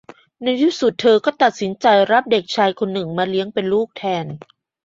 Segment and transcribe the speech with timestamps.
[0.43, 4.25] ในที่สุดเธอก็ตัดสินใจรับเด็กชายคนหนึ่งมาเลี้ยงเป็นลูกแทน